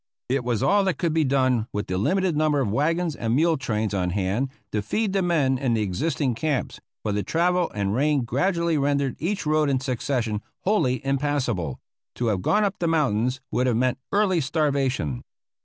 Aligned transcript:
It 0.29 0.43
was 0.43 0.63
all 0.63 0.83
that 0.85 0.97
could 0.97 1.13
be 1.13 1.23
done, 1.23 1.67
with 1.71 1.85
the 1.85 1.95
limited 1.99 2.35
number 2.35 2.59
of 2.59 2.71
wagons 2.71 3.15
and 3.15 3.35
mule 3.35 3.55
trains 3.55 3.93
on 3.93 4.09
hand, 4.09 4.49
to 4.71 4.81
feed 4.81 5.13
the 5.13 5.21
men 5.21 5.59
in 5.59 5.75
the 5.75 5.83
existing 5.83 6.33
camps, 6.33 6.79
for 7.03 7.11
the 7.11 7.21
travel 7.21 7.69
and 7.75 7.89
the 7.89 7.93
rain 7.93 8.23
gradually 8.23 8.79
rendered 8.79 9.15
each 9.19 9.45
road 9.45 9.69
in 9.69 9.79
succession 9.79 10.41
wholly 10.61 11.05
impassable. 11.05 11.79
To 12.15 12.27
have 12.29 12.41
gone 12.41 12.63
up 12.63 12.79
the 12.79 12.87
mountains 12.87 13.41
would 13.51 13.67
have 13.67 13.77
meant 13.77 13.99
early 14.11 14.41
starvation. 14.41 15.21